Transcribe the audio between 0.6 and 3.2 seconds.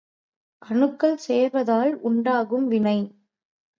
அணுக்கள் சேர்வதால் உண்டாகும் வினை.